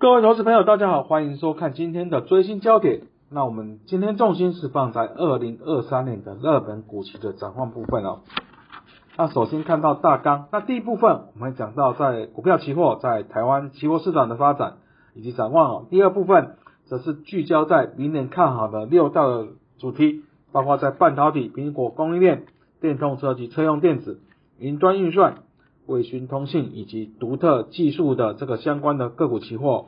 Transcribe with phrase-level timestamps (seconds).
[0.00, 3.00] 各位投资朋友，大家好，欢迎收看今天的追星焦点。
[3.32, 8.20] 那我们今天重心是放在二零二三年的日本股期的展望部分哦。
[9.16, 14.74] 那首先看到大纲，那第一部分我们讲到在股票期货在台湾期货市场的发展
[15.14, 15.86] 以及展望哦。
[15.90, 16.54] 第二部分
[16.84, 19.24] 则是聚焦在明年看好的六大
[19.78, 22.44] 主题，包括在半导体、苹果供应链、
[22.80, 24.20] 电动车及车用电子、
[24.60, 25.38] 云端运算。
[25.88, 29.86] 卫讯通信以及独特技术的这个相关的个股期货，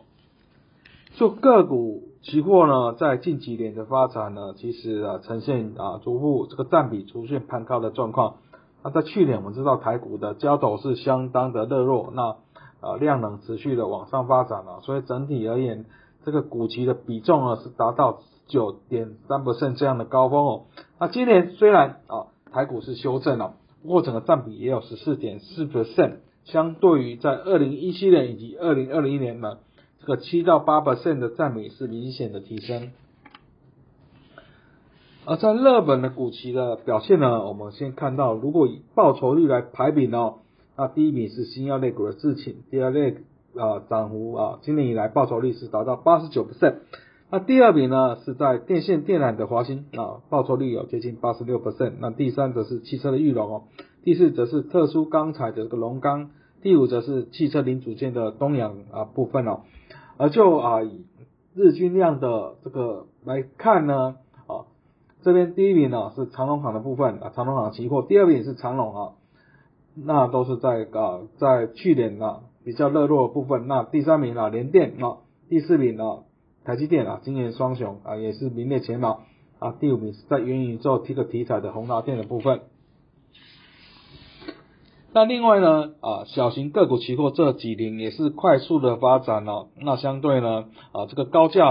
[1.19, 8.37] 就个股期货呢，在近几年的发展呢，其实啊呈现啊逐步这个占比出现攀高的状况。
[8.83, 12.37] 那在去年我们知道台股的交投是相当的热络，那
[12.81, 15.85] 啊量能持续的往上发展了，所以整体而言，
[16.25, 20.63] 这个股期的比重呢是达到九点三 percent 这样的高峰哦。
[20.99, 23.57] 那今年虽然啊台股是修正了。
[23.83, 29.59] 不过整个占比也有十四点四 percent，相对于在二零一七年以及二零二零年呢，
[30.01, 32.91] 这个七到八 percent 的占比是明显的提升。
[35.27, 40.35] 而在日本的股期的表现呢，我们先看到，如果以报酬率来排比呢，
[40.77, 43.19] 那第一名是新药类股的智勤，第二类
[43.55, 46.77] 啊涨幅啊，今年以来报酬率是达到八十九 percent。
[47.33, 51.93] 那第二名呢是在电线电缆的华兴啊，报酬率有接近八十六 percent。
[52.01, 53.63] 那第三则是汽车的裕隆哦，
[54.03, 59.61] 第四则是特殊钢材的这个龙钢，第五则是汽车零组件的东阳啊部分哦。
[60.17, 61.07] 而就啊以
[61.55, 64.17] 日均量的这个来看呢，
[64.49, 64.67] 啊
[65.23, 69.13] 这边第一名呢是长隆行的部分啊，长隆行期货，第二名是长隆啊，
[69.95, 73.69] 那都是在啊在去年啊比较热络的部分。
[73.69, 76.25] 那第三名啊联电啊，第四名啊。
[76.63, 79.23] 台积电啊，今年双雄啊，也是名列前茅
[79.59, 79.73] 啊。
[79.81, 82.61] 第五名是在元宇宙这个题材的宏达电的部分。
[85.15, 89.69] 那另外呢啊，小型个股期货这几年也是快速的发展了。
[89.81, 91.67] 那相对呢啊，这个高价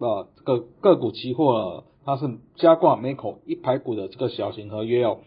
[0.00, 5.18] 啊这个个股期货，它是加挂每口一排股的这个小型合约哦。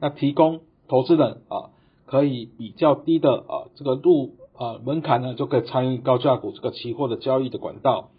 [0.00, 1.70] 那提供投资人啊，
[2.06, 8.10] 可以比较低的啊这个入啊门槛呢，就可以参与高价股这个期货的交易的管道。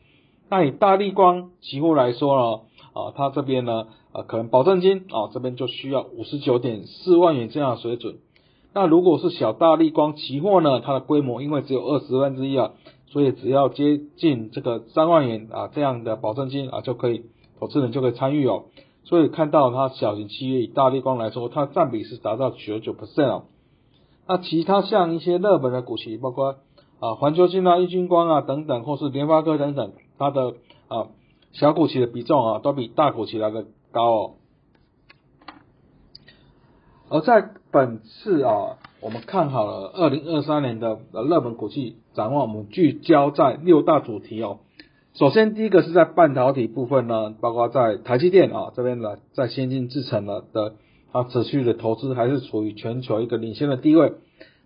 [0.49, 2.61] 那以大立光期货来说呢，
[2.93, 8.17] 啊，它这边呢，啊，可能保证金啊这边就需要五十九点四万元这样的水准。
[8.73, 12.71] 那如果是小大立光期货呢，它的规模因为只有二十分之一啊，
[13.07, 17.23] 所以只要接近这个三万元啊这样的保证金啊就可以，
[17.59, 18.65] 投资人就可以参与哦。
[19.03, 23.43] 所以看到它小型企业以大立光来说，它占比是达到九九 percent 哦。
[24.27, 26.55] 那其他像一些热门的股息，包括
[26.99, 29.93] 啊环球金啊、易军光啊等等，或是联发科等等。
[30.17, 30.55] 它的
[30.87, 31.07] 啊
[31.53, 34.31] 小股期的比重啊都比大股期来的高哦，
[37.09, 44.59] 而在本次啊我们看好了二零二三年的热门股期展望，我们聚焦在六大主题哦。
[45.13, 50.73] 首先第一个是在半导体部分呢，包括在台积电啊这边呢，在先进制程的的
[51.11, 54.13] 它持续的投资还是处于全球一个领先的地位。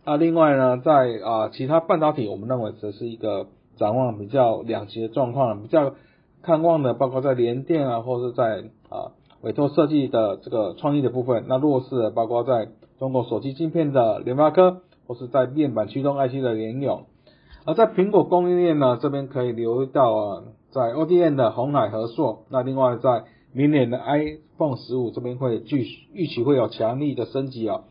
[0.03, 0.91] 那另外呢，在
[1.23, 3.47] 啊其他半导体，我们认为则是一个。
[3.81, 5.95] 展望比较两极的状况，比较
[6.43, 11.45] 看望的包括在联电啊，或者在啊委托设计的这个创意的部分。
[11.47, 17.05] 那弱势的包括在中国手机晶片的联发科，或是在面板驱动 IC 的联咏。
[17.65, 22.43] 而在苹果供应链呢，这边可以留意到啊，在 ODM 的红海和硕。
[22.49, 27.81] 那另外在明年的 iPhone 十五这边会预预期会有强力的升级啊，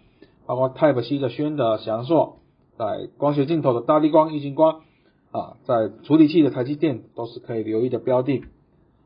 [0.46, 2.36] 包括 Type C 的宣的翔硕，
[2.78, 4.82] 在光学镜头的大力光、液晶光。
[5.32, 8.44] 啊，在处理器的台积电都是可以留意的标的，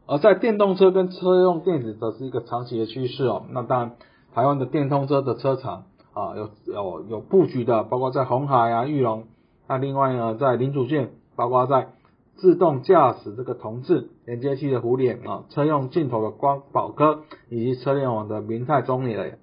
[0.06, 3.44] 而在电动车跟车用电子则是一个长期的趋势哦。
[3.50, 3.92] 那当然，
[4.34, 9.24] 台湾的电动车的车厂啊，有有有布局的，包括在红海啊、玉龙。
[9.68, 11.88] 那另外呢，在零组件，包括在
[12.36, 17.20] 自动驾驶这个同志连接器的互联啊，车用镜头的光宝科，
[17.50, 19.34] 以及车联网的明泰中磊。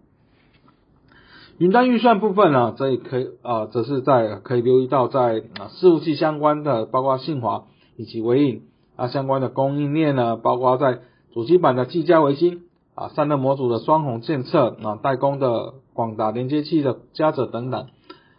[1.61, 7.65] 云端预算部分呢，这里可以啊，则是在可以留意到在啊伺服器相关的，包括信华
[7.97, 8.63] 以及微影
[8.95, 12.63] 啊相关的供应链呢，包括在主机板的技嘉维新
[12.95, 17.89] 啊散热模组的双红建测啊代工的广达连接器的嘉泽等等。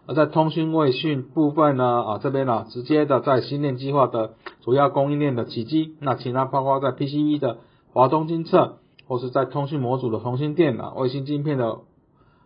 [0.08, 4.32] 而在通讯卫讯部分呢啊这边呢直接的在新链计划的
[4.62, 7.58] 主要供应链的起基，那其他包括在 PCB 的
[7.92, 11.82] 华东金测，或是在通讯模组的同心电啊卫星晶片的。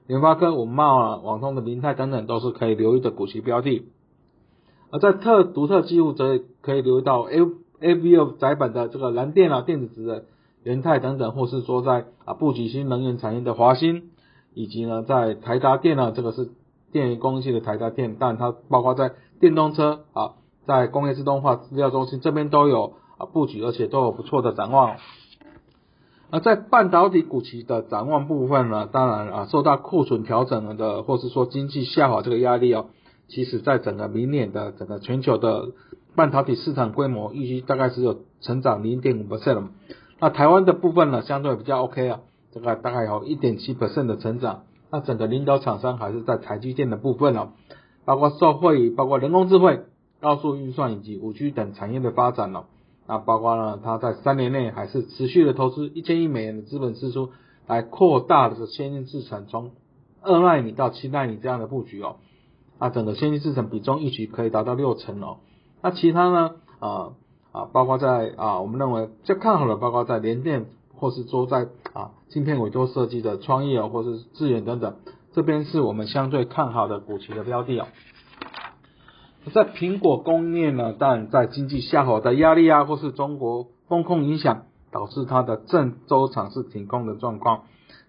[0.06, 3.86] 联发科、五茂啊、网通的明泰等等都是可以留意的股息标的，
[4.90, 7.40] 而在特独特技术则可以留意到 A
[7.80, 10.24] A V O 窄板的这个蓝电啊、电子值的
[10.62, 14.10] 元泰等等，或是说在啊布局新能源产业的华兴，
[14.54, 16.50] 以及呢在台达电啊，这个是
[16.92, 20.34] 电源供应器的台达电，但它包括在电动车啊
[20.66, 24.96] 在工业自动化资料中心这边都有啊布局，而且都有不错的展望。
[26.30, 32.86] 而在半导体股期的展望部分呢，当然啊受到库存调整的，或是说经济下滑这个压力哦，
[33.28, 35.68] 其实在整个明年的整个全球的
[36.16, 39.68] 半导体市场规模预计大概只有成长零点五 percent。
[40.18, 42.20] 那台湾的部分呢，相对比较 OK 啊，
[42.52, 44.62] 这个大概有一点七 percent 的成长。
[44.90, 47.50] 那整个领导厂商还是在台积电的部分哦，
[48.04, 49.80] 包括受惠，包括人工智慧、
[50.20, 52.64] 高速运算以及五 G 等产业的发展哦。
[53.08, 57.30] 那包括呢，它在三年内还是持续的投资一千亿美元的资本支出，
[57.66, 59.70] 来扩大的先进制程，从
[60.22, 62.16] 二纳米到七纳米这样的布局哦。
[62.78, 65.38] 那整个先进制程比重一举可以达到六成哦。
[65.82, 67.12] 那其他呢，啊
[67.52, 74.96] 啊，包括在啊，我们认为最看好的，包括在联电，或是说在啊芯片委托设计的创意哦，或是智远等等，
[75.32, 77.86] 这边是我们相对看好的股期的标的哦。
[79.52, 87.62] 在苹果供应链呢，但在经济下滑的压力啊，或是中国风控影响，导致它的郑州厂是停工的状况。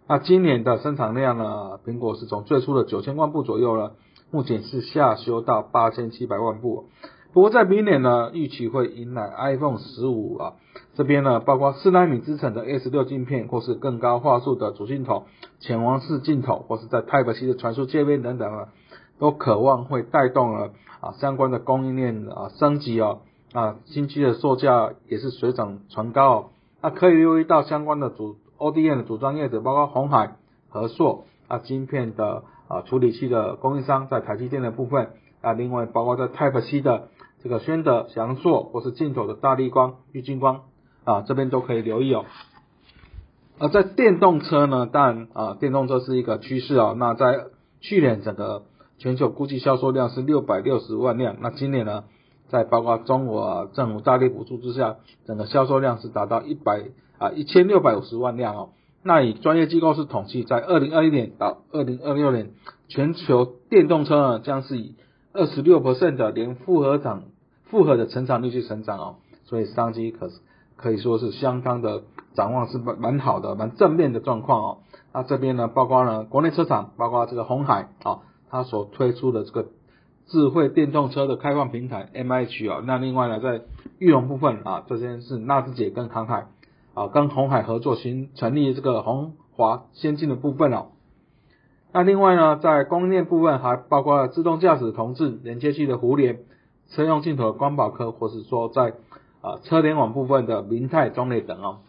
[0.07, 3.94] 那今年的生产量呢，苹果是从最初的九千万部左右了，
[4.31, 6.86] 目前是下修到八千七百万部。
[7.34, 10.54] 不过在明年呢，预期会迎来 iPhone 十五啊，
[10.95, 15.25] 这边呢，包括四纳米制程的 S 六镜片，或是更高画素的主镜头、
[15.60, 18.69] 潜望式镜头，或是在 Type C 的传输界面等等啊。
[19.19, 23.19] 都渴望会带动了啊相关的供应链啊升级哦
[23.53, 26.49] 啊新机的售价也是水涨船高哦，
[26.81, 30.35] 那可以留意到相关的主 ODM 的组装业者，包括红海、
[30.69, 35.11] 和硕啊晶片的啊处理器的供应商，在台积电的部分
[35.41, 37.09] 啊，另外包括在 Type C 的
[37.44, 40.61] 这个宣德、翔硕或是进口的大力光、玉晶光
[41.03, 42.25] 啊这边都可以留意哦。
[43.59, 47.45] 而在电动车呢，当然啊电动车是一个趋势哦，那在
[47.79, 48.63] 去年整个
[48.99, 52.05] 全球估计销售量是六百六十万辆，那今年呢，
[52.49, 54.95] 在包括中国政府大力补助之下，
[55.25, 56.85] 整个销售量是达到一百
[57.19, 58.69] 啊一千六百五十万辆哦。
[59.03, 62.53] 那以专业机构是统计，在二零二一年到二零二六年，
[62.88, 64.95] 全球电动车呢将是以
[65.31, 67.25] 二十六 percent 的年复合长
[67.65, 69.15] 复合的成长率去成长哦，
[69.45, 70.31] 所以商机可
[70.75, 72.01] 可以说是相当的
[72.33, 74.77] 展望是蛮蛮好的，蛮正面的状况哦。
[75.13, 78.21] 那这边呢，包括呢国内车厂，包括这个红海啊。
[78.49, 79.67] 它所推出的这个
[80.27, 83.61] 智慧电动车的开放平台 M H 啊，那另外呢，在
[83.99, 86.47] 玉龙部分啊，这边是纳智捷跟航海
[86.94, 90.88] 啊，跟红海合作新成立这个红华先进的部分哦。
[91.94, 96.39] 那另外呢，在供应链部分还包括了自动驾驶同志连接器的互联、
[96.89, 98.94] 车用镜头的光宝科，或是说在
[99.41, 101.79] 啊车联网部分的明泰中类等哦。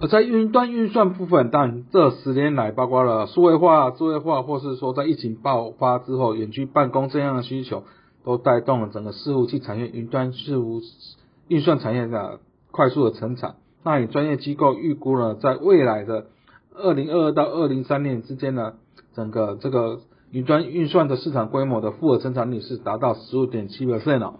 [0.00, 7.82] 而在云端运算部分，但这十年来，包括了数位化、智慧化，或是说在疫情爆发之后，远距办公这样的需求，
[8.24, 10.80] 都带动了整个伺服器产业、云端伺服
[11.48, 12.38] 运算产业的
[12.70, 13.56] 快速的成长。
[13.82, 16.26] 那以专业机构预估呢，在未来的
[16.76, 18.74] 二零二二到二零三年之间呢，
[19.16, 19.98] 整个这个
[20.30, 24.34] 云端运算的市场规模的复合增长率是达到十五点七 percent 哦。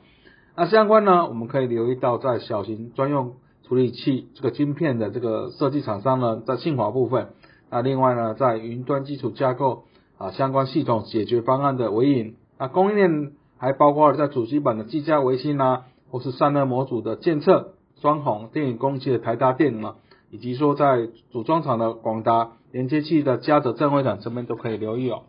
[0.57, 3.33] 那相关呢，我们可以留意到在小型专用。
[3.69, 7.29] 处理器这个晶片的这个设计厂商呢，在信华部分，
[7.69, 9.85] 那另外呢，在云端基础架构
[10.17, 19.97] 啊相关系统解决方案的微影，那供应链还包括了在主机板的技嘉微星啊，或是散热模组的建测双红电影工器的台达电嘛，
[20.31, 25.25] 以及说在组装厂的广达连接器的嘉泽正辉厂这边都可以留意哦。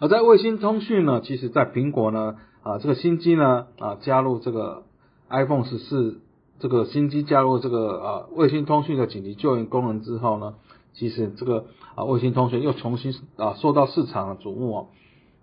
[0.00, 4.82] 而在卫星通讯呢，其实在苹果呢啊这个新机呢啊加入这个
[5.30, 6.20] iPhone 十四。
[6.60, 10.54] 这个新机加入这个啊卫星通讯的紧急救援功能之后呢，
[10.92, 14.86] 其实这个啊卫星通讯又重新啊受到市场的瞩目哦。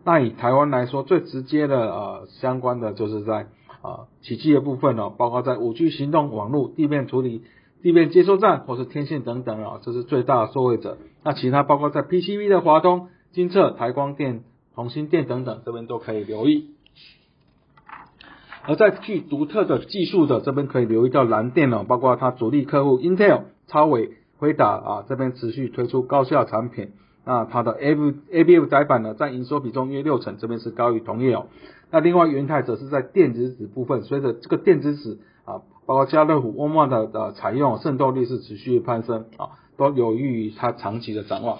[0.03, 3.47] 那以台湾来说，最直接的啊相关的就是在
[3.81, 7.43] 啊起机的部分哦，包括在五 G 行动网络、地面处理、
[7.81, 10.97] 地面接收站或是天线等等啊，这是最大的受惠者。
[11.23, 14.43] 那其他包括在 PCB 的华东、金策、台光电、
[14.75, 16.74] 红星电等等，这边都可以留意。
[18.67, 26.89] 而在具独特的技术的这边可以留意到蓝电哦，包括它主力客户 Intel、超伟、辉达啊这边持续推出高效产品，
[27.25, 27.95] 那它的 A
[28.31, 31.47] A B F 载板呢占营收比重约六成，这边是高于同业哦。
[31.91, 41.59] 那另外元泰则是在电子纸部分，随着这个电子纸啊，包括家乐福、沃尔玛的的采用，渗透率是持续攀升啊，都有利于它长期的展望。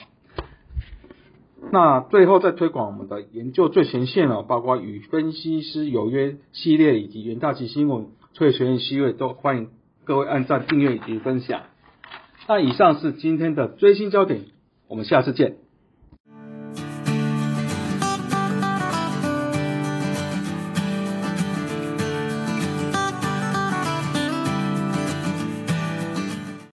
[1.71, 9.69] 那最后再推广我们的研究最前线了，包括与分析师有约系列以及元大旗新闻、翠学院系列都欢迎
[10.05, 11.63] 各位按赞、订阅以及分享。
[12.47, 14.41] 那以上是今天的最新焦点，
[14.87, 15.64] 我们下次见。